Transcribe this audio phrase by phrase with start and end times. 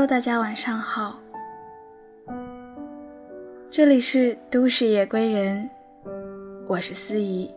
[0.00, 1.20] Hello，大家晚上好，
[3.68, 5.68] 这里是都市夜归人，
[6.66, 7.54] 我是思怡。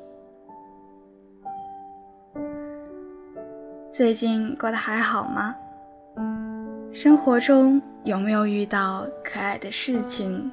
[3.93, 5.55] 最近过得还好吗？
[6.91, 10.51] 生活中有没有遇到可爱的事情，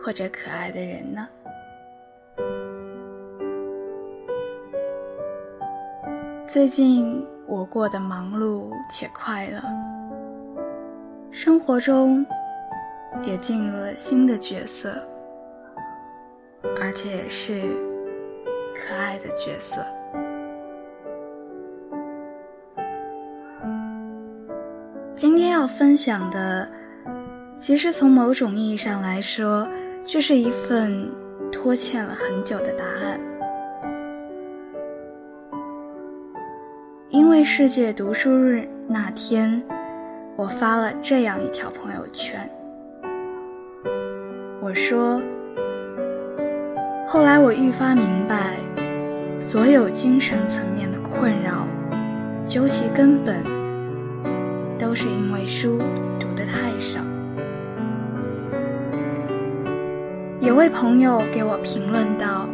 [0.00, 1.26] 或者可爱的人呢？
[6.46, 9.60] 最近我过得忙碌且快乐，
[11.42, 12.22] 生活中
[13.22, 14.90] 也进入了新的角色，
[16.78, 17.62] 而且是
[18.74, 19.80] 可爱的角色。
[25.14, 26.70] 今天要分享的，
[27.56, 29.66] 其实从某种意义上来说，
[30.04, 31.10] 这是一份
[31.50, 33.18] 拖欠了很久的答案。
[37.08, 39.62] 因为世界读书日那天，
[40.40, 42.50] 我发了这样一条朋友圈。
[44.62, 45.20] 我说
[47.06, 48.56] ：“后来我愈发明白，
[49.38, 51.68] 所有精神层面的困扰，
[52.46, 53.44] 究其根本，
[54.78, 55.76] 都是因为书
[56.18, 57.02] 读得太少。”
[60.40, 62.48] 有位朋友给我评论道：“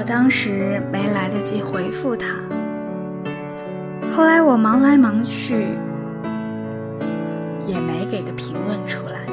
[0.00, 2.26] 我当时没来得及回复他，
[4.10, 5.76] 后来我忙来忙去，
[7.68, 9.26] 也没给个评论出来。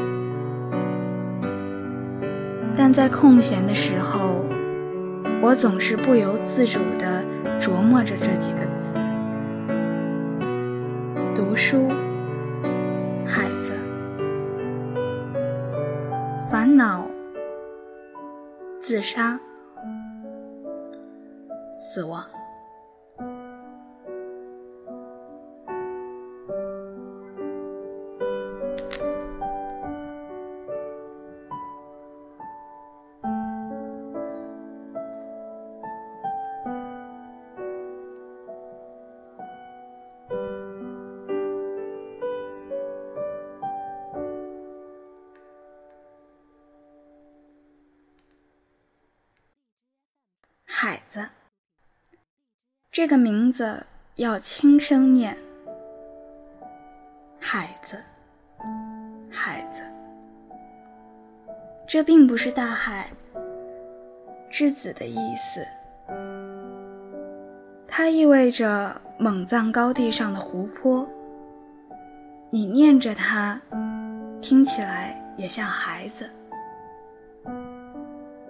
[2.76, 4.44] 但在空闲的时候，
[5.42, 7.24] 我总是不由自主地
[7.62, 8.92] 琢磨着这几个字：
[11.34, 11.88] 读书、
[13.26, 13.72] 孩子、
[16.52, 17.08] 烦恼、
[18.82, 19.40] 自杀。
[21.98, 22.37] 死亡。
[52.98, 53.86] 这个名字
[54.16, 55.38] 要轻声念，
[57.40, 57.96] 孩子，
[59.30, 59.84] 孩子。
[61.88, 63.12] 这并不是大海
[64.50, 65.64] 之子的意思，
[67.88, 71.08] 它意味着蒙藏高地上的湖泊。
[72.50, 73.62] 你念着它，
[74.42, 76.28] 听起来也像孩子。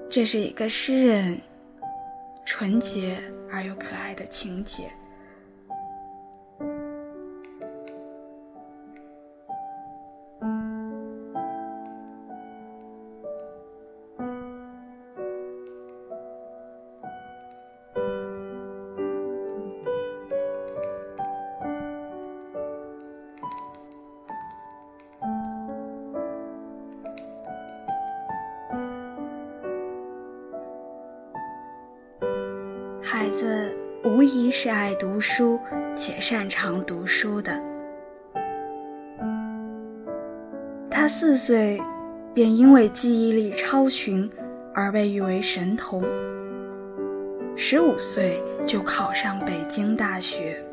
[0.10, 1.38] 这是一个诗人，
[2.46, 3.22] 纯洁。
[3.52, 4.92] 而又可爱的情节。
[36.88, 37.62] 读书的。
[40.90, 41.80] 他四岁
[42.34, 44.28] 便因为记忆力超群
[44.74, 46.04] 而被誉为神童，
[47.56, 50.64] 十五岁就考上北京大学。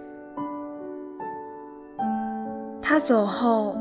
[2.80, 3.76] 他走后，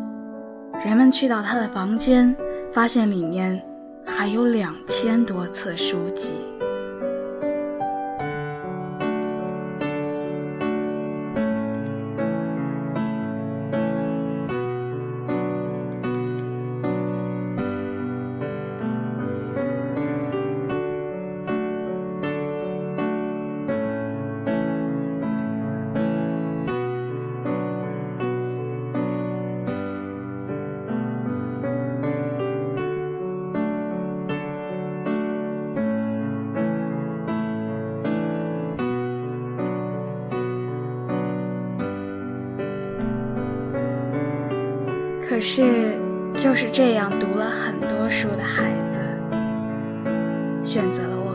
[0.83, 2.35] 人们去到他的房间，
[2.71, 3.61] 发现里面
[4.05, 6.33] 还有两千多册书籍。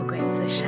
[0.09, 0.65] 鬼自杀，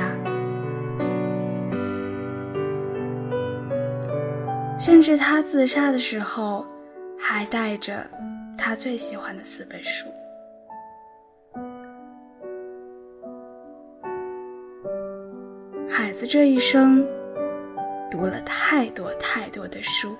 [4.78, 6.64] 甚至他自杀的时候，
[7.18, 8.08] 还带着
[8.56, 10.06] 他最喜欢的四本书。
[16.24, 17.04] 这一生
[18.10, 20.16] 读了太多太多的书，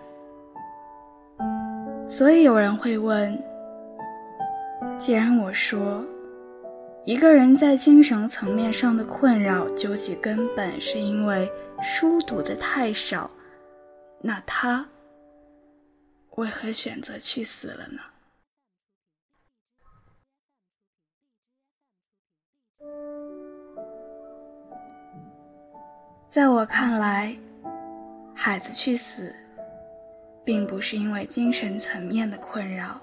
[2.09, 3.41] 所以有人会问：
[4.99, 6.05] 既然我说
[7.05, 11.51] 一个人在精神层面上的困扰究其根本是因为
[11.83, 13.29] 书读的太少，
[14.21, 14.89] 那他
[16.37, 18.01] 为何选择去死了呢？
[26.29, 27.37] 在我看来，
[28.33, 29.35] 孩子去死，
[30.45, 33.01] 并不是因为精神层面的困扰。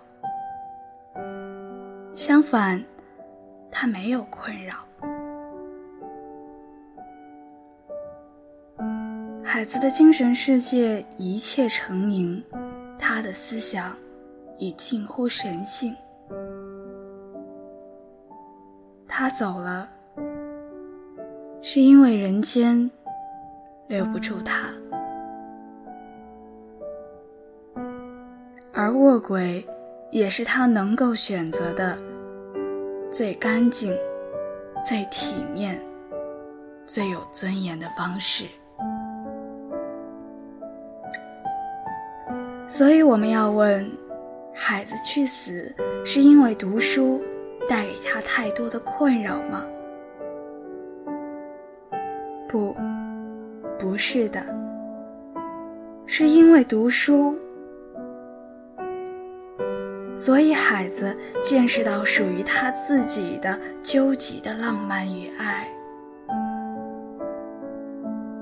[2.16, 2.82] 相反，
[3.72, 4.76] 他没有困扰。
[9.44, 12.44] 孩子的精神世界一切成名，
[12.98, 13.96] 他的思想
[14.58, 15.96] 已近乎神性。
[19.08, 19.90] 他走了，
[21.62, 22.90] 是因为人间。
[23.88, 24.72] 留不住他，
[28.72, 29.68] 而卧轨
[30.12, 31.98] 也是他能够选择的
[33.12, 33.98] 最干净、
[34.88, 35.82] 最体面、
[36.86, 38.46] 最有尊严的方式。
[42.68, 43.90] 所以，我们要问：
[44.54, 45.74] 孩子去死，
[46.06, 47.24] 是因为读书
[47.68, 49.66] 带给他太多的困扰吗？
[52.48, 52.76] 不。
[53.80, 54.46] 不是的，
[56.06, 57.34] 是因为读书，
[60.20, 65.66] 所以孩子见识到属于他自己的究极的浪漫与爱，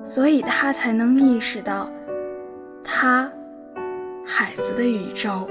[0.03, 1.87] 所以他才能意识到，
[2.83, 3.31] 他
[4.25, 5.47] 孩子的宇宙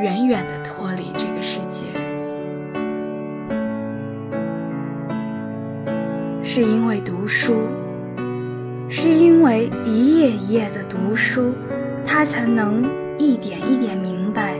[0.00, 1.82] 远远的脱离这个世界，
[6.44, 7.66] 是因为读书。
[8.88, 11.54] 是因为一页一页的读书，
[12.04, 12.84] 他才能
[13.22, 14.56] 一点一点明白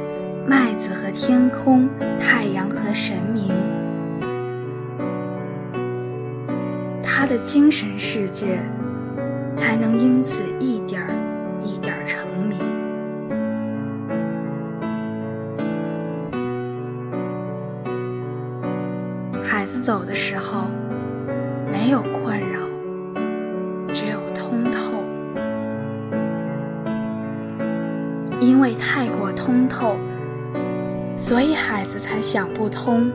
[0.47, 3.53] 麦子和天空，太阳和神明。
[7.03, 8.61] 他的精神世界
[9.57, 11.13] 才能因此一点儿
[11.65, 12.57] 一点儿成名。
[19.43, 20.69] 孩子走的时候，
[21.73, 22.01] 没有
[29.83, 29.97] 后，
[31.17, 33.11] 所以孩子才想不通：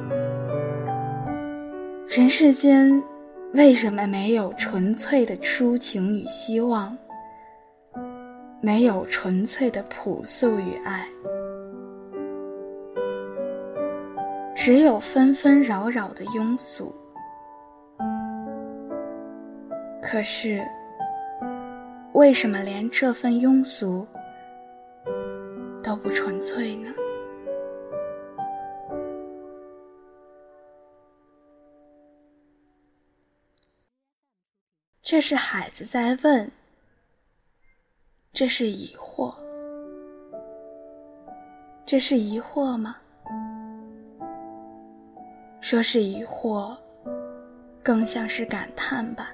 [2.10, 3.02] 人世间
[3.54, 6.98] 为什么没有纯粹的抒情与希望，
[8.60, 11.08] 没有纯粹的朴素与爱，
[14.54, 16.94] 只有纷纷扰扰的庸俗？
[20.02, 20.62] 可是，
[22.12, 24.06] 为什么连这份庸俗？
[25.88, 26.94] 都不纯粹呢。
[35.02, 36.52] 这是孩子在问，
[38.34, 39.34] 这是疑惑，
[41.86, 42.98] 这是疑惑吗？
[45.62, 46.78] 说是疑惑，
[47.82, 49.34] 更像是感叹吧，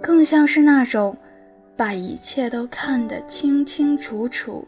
[0.00, 1.14] 更像是那种。
[1.78, 4.66] 把一切都看得清清楚楚，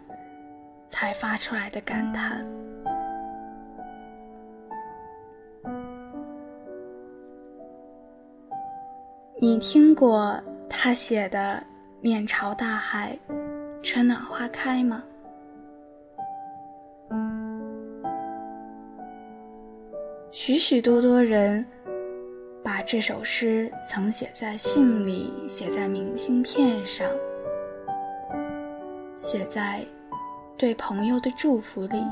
[0.89, 2.47] 才发出来的感叹。
[9.41, 11.61] 你听过他写的
[12.01, 13.19] “面朝大海，
[13.83, 15.03] 春暖花开”吗？
[20.31, 21.67] 许许多多人。
[22.63, 27.07] 把这首诗曾写在信里，写在明信片上，
[29.17, 29.83] 写在
[30.59, 32.03] 对朋友的祝福里。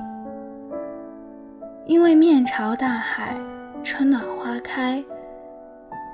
[1.85, 3.39] 因为面朝大海，
[3.83, 5.05] 春暖花开，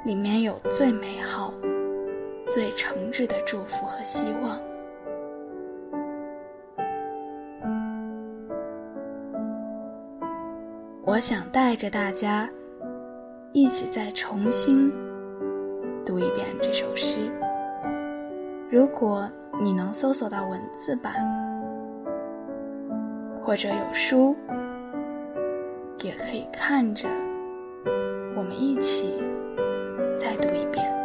[0.04, 1.52] 里面有最美好、
[2.48, 4.60] 最诚挚的祝福和希望。
[11.04, 12.48] 我想带着大家。
[13.56, 14.92] 一起再重新
[16.04, 17.30] 读一遍这首诗。
[18.68, 19.30] 如果
[19.62, 21.14] 你能搜索到文字版，
[23.44, 24.34] 或者有书，
[26.02, 27.08] 也可以看着，
[28.36, 29.22] 我们一起
[30.18, 31.03] 再读一遍。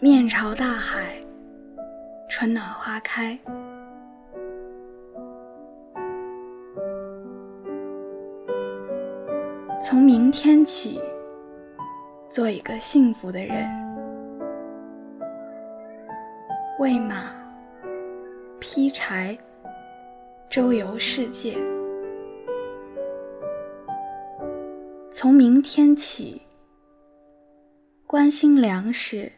[0.00, 1.16] 面朝大海，
[2.28, 3.36] 春暖花开。
[9.84, 11.00] 从明天起，
[12.30, 13.68] 做一个幸福的人，
[16.78, 17.34] 喂马，
[18.60, 19.36] 劈柴，
[20.48, 21.58] 周游世界。
[25.10, 26.40] 从明天起，
[28.06, 29.32] 关心粮食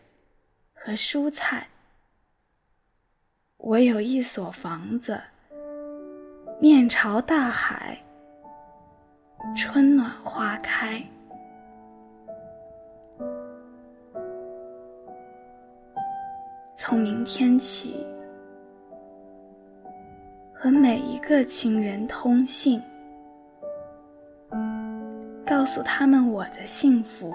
[0.82, 1.68] 和蔬菜。
[3.58, 5.20] 我有一所房子，
[6.58, 7.98] 面朝大海。
[9.54, 11.02] 春暖花开，
[16.74, 18.06] 从明天起，
[20.54, 22.82] 和每一个亲人通信，
[25.46, 27.34] 告诉他们我的幸福。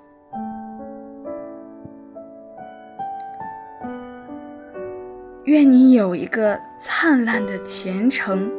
[5.51, 8.49] 愿你有一个灿烂的前程。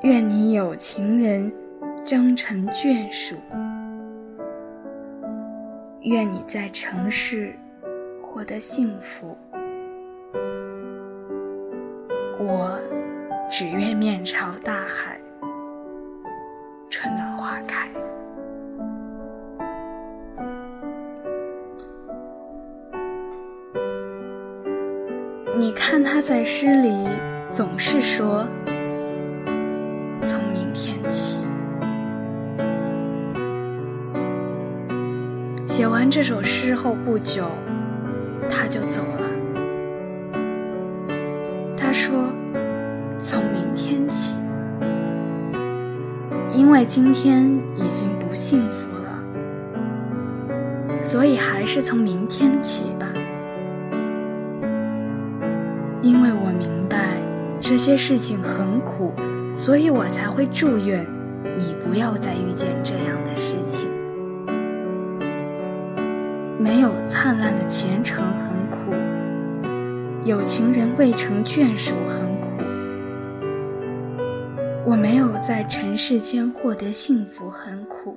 [0.00, 1.52] 愿你有情人
[2.02, 3.36] 终成眷属。
[6.00, 7.54] 愿你在城市
[8.22, 9.36] 获得幸福，
[12.38, 12.80] 我
[13.50, 15.20] 只愿面朝大海，
[25.62, 27.06] 你看他在诗里
[27.48, 28.44] 总是说
[30.24, 31.38] ：“从明天起。”
[35.64, 37.48] 写完这首诗后不久，
[38.50, 39.28] 他就走了。
[41.76, 42.28] 他说
[43.16, 44.34] ：“从明天起，
[46.50, 49.22] 因为今天已经不幸福了，
[51.04, 53.06] 所以还是从明天起吧。
[56.02, 57.22] 因为我明白
[57.60, 59.14] 这些事情很苦，
[59.54, 61.06] 所以我才会祝愿
[61.56, 63.88] 你不要再遇见这样的事情。”
[66.58, 68.92] 没有灿烂的前程很苦，
[70.24, 72.48] 有情人未成眷属很苦。
[74.84, 78.16] 我没有在尘世间获得幸福很苦，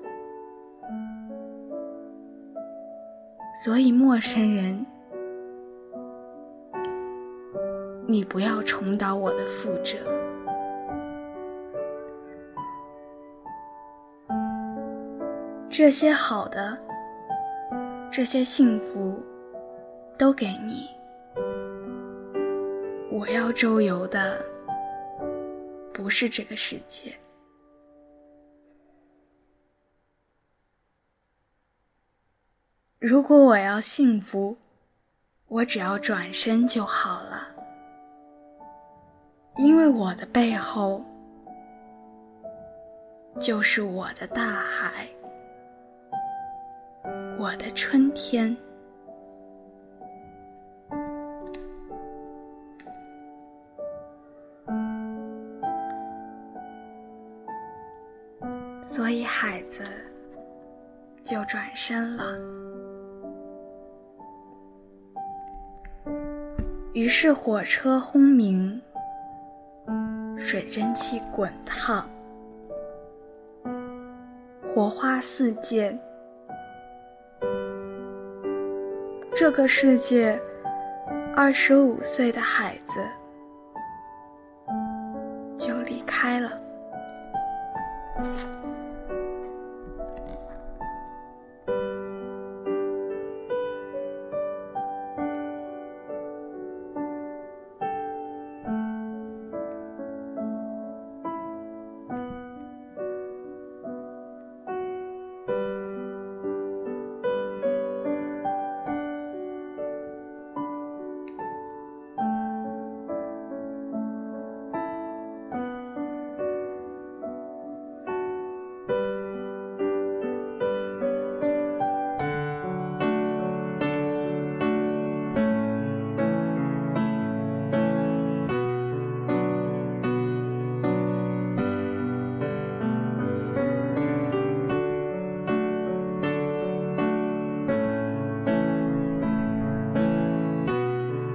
[3.64, 4.86] 所以陌生人，
[8.08, 9.98] 你不要重蹈我的覆辙。
[15.70, 16.78] 这些好的。
[18.12, 19.22] 这些幸福
[20.18, 20.88] 都给你。
[23.12, 24.42] 我要周游的
[25.94, 27.14] 不是这个世界。
[33.00, 34.58] 如果我要幸福，
[35.50, 37.55] 我只要转身就好了，
[39.58, 41.04] 因为我的背后
[43.40, 45.08] 就是我的大海。
[47.38, 48.56] 我的春天，
[58.82, 59.84] 所以孩子
[61.26, 62.24] 就转身了。
[66.94, 68.82] 于是火车轰鸣，
[70.48, 72.08] 水蒸气滚烫，
[74.68, 76.00] 火花四溅。
[79.36, 80.40] 这个世界，
[81.36, 82.94] 二十五岁的孩子
[85.58, 86.52] 就离开了。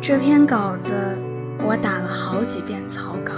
[0.02, 1.18] 这篇稿子
[1.62, 3.34] 我打了好几遍草稿，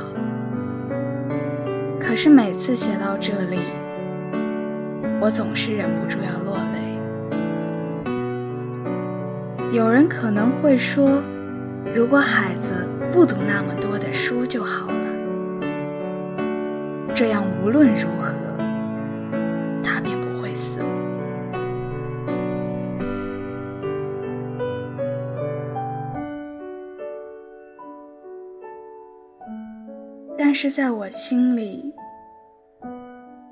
[1.99, 3.59] 可是每次写到这里，
[5.21, 6.97] 我总是忍不住要落泪。
[9.77, 11.21] 有人可能会说，
[11.93, 14.95] 如果孩子不读那么多的书就好了，
[17.13, 18.32] 这样无论如何，
[30.63, 31.93] 是在我心里，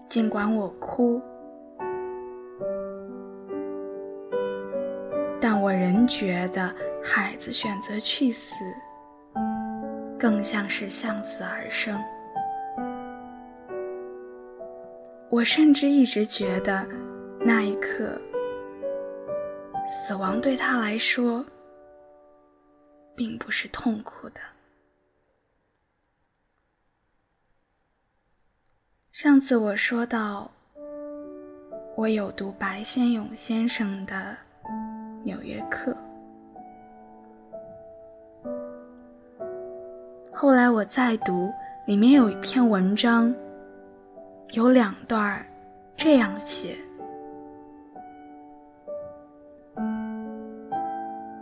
[0.08, 1.20] 尽管我哭，
[5.40, 8.54] 但我仍觉得孩子选择去死，
[10.20, 12.00] 更像是向死而生。
[15.30, 16.86] 我甚至一直觉得，
[17.40, 18.16] 那一刻，
[19.90, 21.44] 死亡对他来说，
[23.16, 24.40] 并不是痛苦的。
[29.22, 30.50] 上次我说到，
[31.94, 34.14] 我有读白先勇先生的
[35.22, 35.94] 《纽约客》，
[40.32, 41.52] 后来我再读，
[41.86, 43.30] 里面有一篇文章，
[44.52, 45.46] 有两段
[45.98, 46.74] 这样写：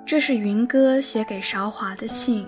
[0.04, 2.44] 这是云哥写给韶华的信，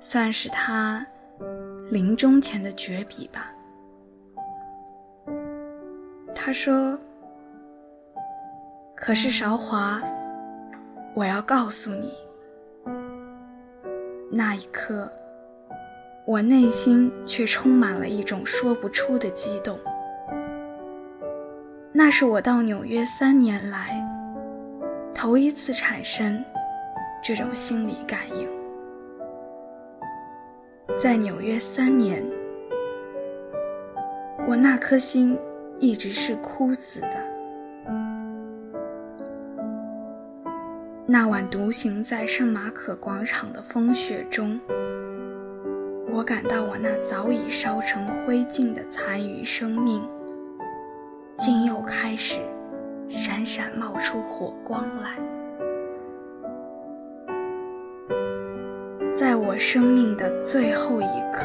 [0.00, 1.06] 算是他。
[1.92, 3.52] 临终前的绝笔吧。
[6.34, 6.98] 他说
[8.96, 10.00] ：“可是韶华，
[11.12, 12.14] 我要告诉你，
[14.30, 15.12] 那一刻，
[16.26, 19.78] 我内心却充满了一种说不出的激动。
[21.92, 24.02] 那是我到纽约三年来，
[25.14, 26.42] 头一次产生
[27.22, 28.50] 这种心理感应。”
[31.02, 32.24] 在纽约三年，
[34.46, 35.36] 我那颗心
[35.80, 37.08] 一直是枯死的。
[41.04, 44.60] 那晚独行在圣马可广场的风雪中，
[46.12, 50.08] 我感到我那早已烧成灰烬的残余生命，
[51.36, 52.40] 竟又开始
[53.08, 55.16] 闪闪冒出火光来。
[59.22, 61.44] 在我生命的最后一刻，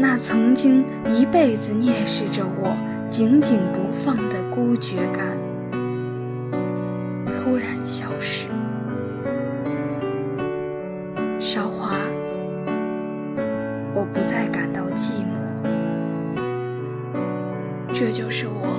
[0.00, 2.76] 那曾经一辈子蔑视着我、
[3.08, 5.38] 紧紧不放的孤绝感
[7.28, 8.48] 突然消失。
[11.38, 11.94] 韶华，
[13.94, 15.28] 我不再感到寂寞，
[17.92, 18.76] 这就是我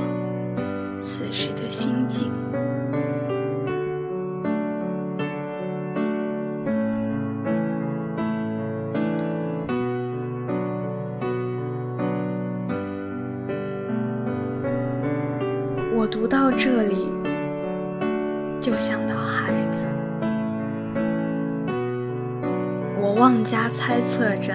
[16.52, 17.10] 到这里，
[18.60, 19.86] 就想到孩子。
[23.02, 24.54] 我妄加猜测着，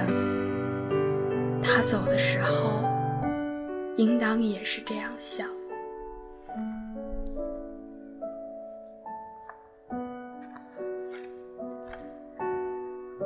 [1.62, 2.82] 他走的时候，
[3.96, 5.48] 应当也是这样想。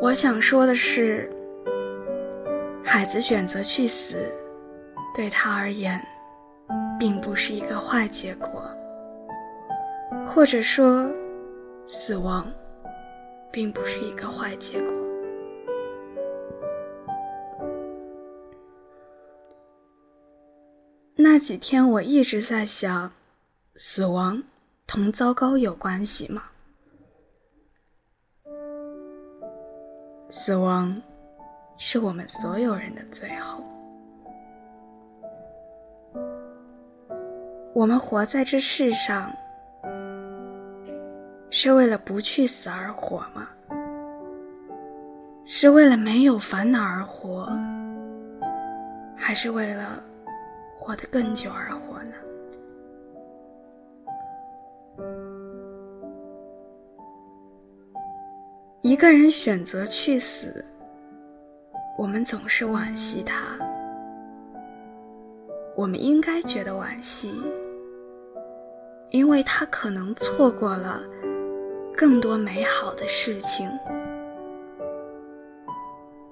[0.00, 1.28] 我想说的是，
[2.84, 4.32] 孩子选择去死，
[5.12, 6.00] 对他而言。
[7.00, 8.62] 并不是一个坏结果，
[10.28, 11.10] 或者说，
[11.86, 12.46] 死亡
[13.50, 14.94] 并不是一个坏结果。
[21.16, 23.10] 那几天我一直在想，
[23.76, 24.42] 死亡
[24.86, 26.42] 同糟糕有关系吗？
[30.28, 31.00] 死亡
[31.78, 33.64] 是我们所有人的最后。
[37.72, 39.32] 我们活在这世上，
[41.50, 43.48] 是为了不去死而活吗？
[45.44, 47.48] 是为了没有烦恼而活，
[49.16, 50.02] 还是为了
[50.76, 52.14] 活得更久而活呢？
[58.82, 60.64] 一个人选择去死，
[61.96, 63.56] 我们总是惋惜他，
[65.80, 67.32] 我们应该觉得惋惜。
[69.08, 71.02] 因为他可能错过了
[71.96, 73.66] 更多美好的事情，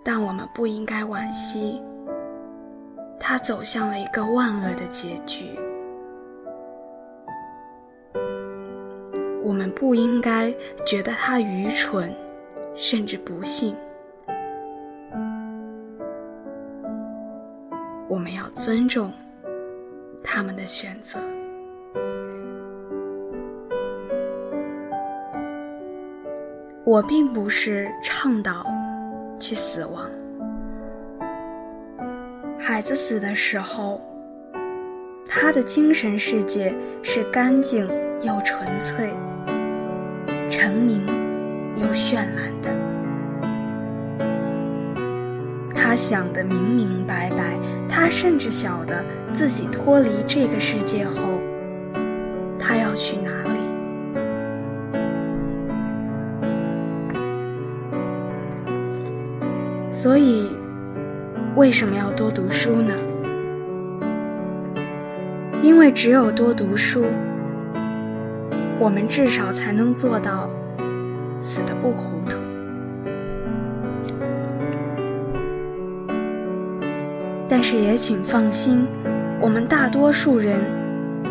[0.04, 1.82] 但我们不应该惋惜，
[3.18, 5.46] 他走向了一个万恶的结局。
[9.42, 12.14] 我们不应该觉得他愚蠢，
[12.76, 13.74] 甚至不幸。
[18.10, 19.10] 我们要尊重
[20.30, 21.18] 他们的选择。
[26.84, 28.66] 我并不是倡导
[29.40, 30.08] 去死亡。
[32.58, 34.00] 孩子死的时候，
[35.26, 37.88] 他的精神世界是干净
[38.20, 39.10] 又纯粹、
[40.50, 41.06] 澄明
[41.76, 42.87] 又绚烂的。
[45.88, 51.40] 他想得明明白白，他甚至晓得自己脱离这个世界后，
[52.58, 53.58] 他要去哪里。
[59.90, 60.50] 所以，
[61.56, 62.92] 为什么要多读书呢？
[65.62, 67.06] 因为只有多读书，
[68.78, 70.50] 我们至少才能做到
[71.38, 72.36] 死的不糊涂。
[77.70, 78.86] 是也请放心，
[79.42, 80.64] 我们大多数人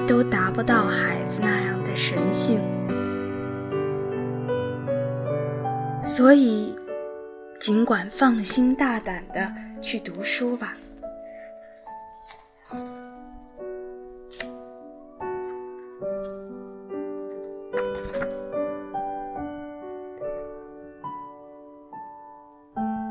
[0.08, 2.62] 都达不到孩子那样的神性，
[6.06, 6.76] 所以。
[7.60, 10.78] 尽管放心大胆的去读书吧。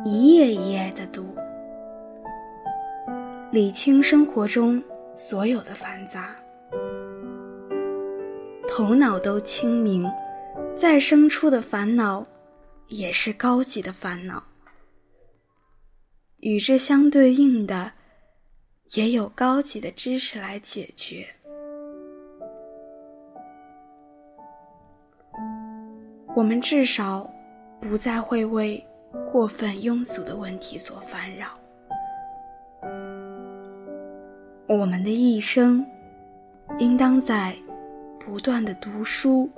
[0.05, 1.35] 一页一页的读，
[3.57, 4.85] 理清生活中
[5.17, 6.37] 所有的繁杂，
[8.69, 10.07] 头脑都清明，
[10.77, 12.27] 再生出的烦恼。
[12.89, 14.45] 也是高级的烦恼，
[16.41, 17.93] 与之相对应的，
[18.93, 21.27] 也有高级的知识来解决。
[26.37, 27.29] 我们至少
[27.81, 28.87] 不再会为
[29.33, 31.59] 过分庸俗的问题所烦扰。
[34.69, 35.85] 我们的一生，
[36.79, 37.57] 应当在
[38.19, 39.49] 不断的读书。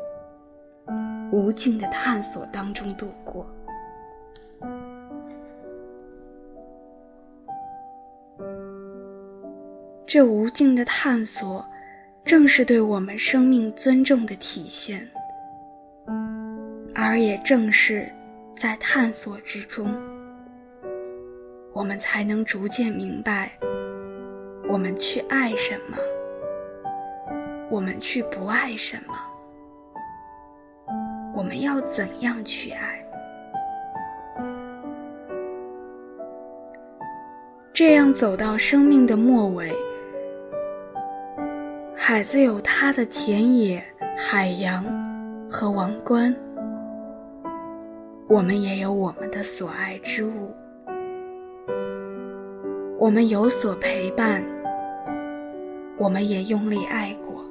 [1.30, 3.46] 无尽的探索当中度过，
[10.06, 11.62] 这无尽的探索，
[12.24, 15.06] 正是对我们生命尊重的体现，
[16.94, 18.10] 而也正是
[18.56, 19.94] 在探索之中，
[21.74, 23.52] 我们才能逐渐明白，
[24.68, 25.96] 我们去爱什么，
[27.70, 29.14] 我们去不爱什么。
[31.34, 33.02] 我们要怎样去爱？
[37.72, 39.74] 这样走到生命的末尾，
[41.96, 43.82] 孩子有他的田野、
[44.16, 44.84] 海洋
[45.48, 46.34] 和王冠，
[48.28, 50.54] 我们也有我们的所爱之物。
[52.98, 54.44] 我们有所陪伴，
[55.98, 57.44] 我们也用力爱过。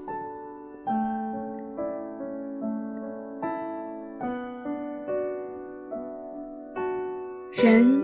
[7.52, 8.02] 人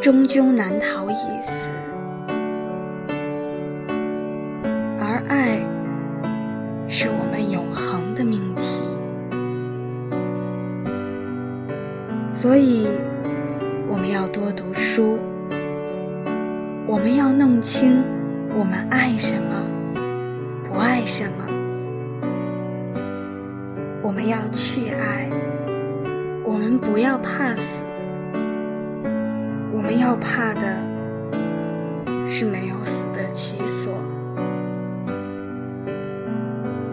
[0.00, 1.68] 终究难逃一死，
[4.98, 5.58] 而爱
[6.88, 8.82] 是我们永恒的命题。
[12.32, 12.88] 所以，
[13.86, 15.18] 我们要多读书，
[16.86, 18.02] 我们要弄清
[18.58, 19.54] 我们爱什么，
[20.66, 21.44] 不爱什么，
[24.02, 25.28] 我们要去爱，
[26.42, 27.84] 我们不要怕死。
[29.74, 30.80] 我们要怕的
[32.26, 33.92] 是没有死的其所，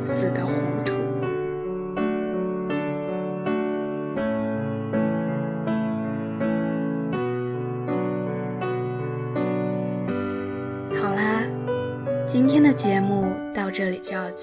[0.02, 0.46] 死得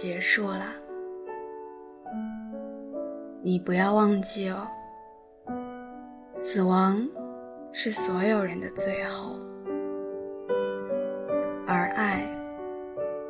[0.00, 0.64] 结束了，
[3.42, 4.66] 你不要忘记哦，
[6.36, 7.06] 死亡。
[7.70, 9.38] 是所有人的最后，
[11.66, 12.26] 而爱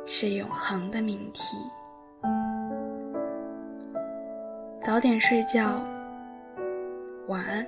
[0.05, 1.57] 是永恒的命题。
[4.81, 5.81] 早点睡觉，
[7.27, 7.67] 晚安。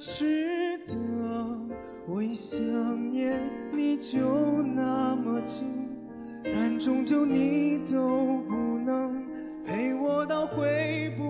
[0.00, 0.94] 值得，
[2.08, 2.58] 我一想
[3.10, 3.38] 念
[3.70, 5.90] 你就那么近，
[6.42, 9.22] 但终究你都不能
[9.62, 11.29] 陪我到回不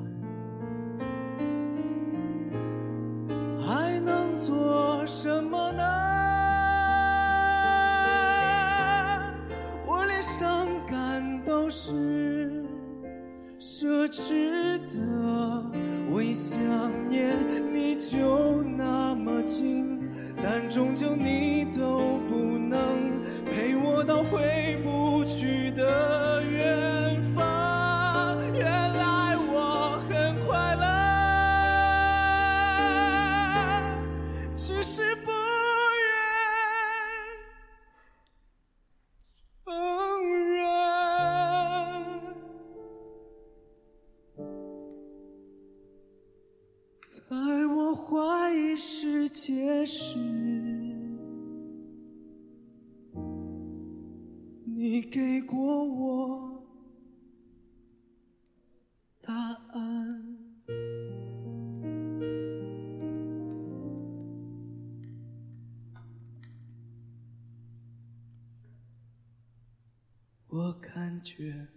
[71.41, 71.67] 觉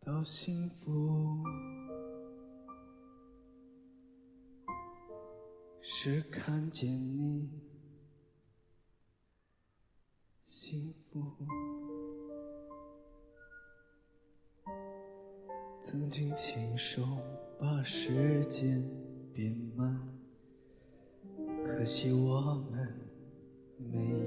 [0.00, 1.42] 到幸福，
[5.80, 7.50] 是看见你
[10.44, 11.24] 幸福。
[15.80, 17.02] 曾经亲手
[17.58, 18.86] 把时间
[19.32, 20.06] 变慢，
[21.64, 22.94] 可惜我们。
[23.78, 24.25] 没